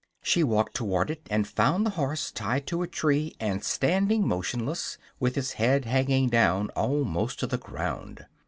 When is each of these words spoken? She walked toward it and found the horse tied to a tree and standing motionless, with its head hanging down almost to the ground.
She 0.23 0.43
walked 0.43 0.73
toward 0.73 1.11
it 1.11 1.27
and 1.29 1.47
found 1.47 1.85
the 1.85 1.91
horse 1.91 2.31
tied 2.31 2.65
to 2.65 2.81
a 2.81 2.87
tree 2.87 3.35
and 3.39 3.63
standing 3.63 4.27
motionless, 4.27 4.97
with 5.19 5.37
its 5.37 5.51
head 5.61 5.85
hanging 5.85 6.27
down 6.27 6.71
almost 6.71 7.39
to 7.41 7.45
the 7.45 7.59
ground. 7.59 8.25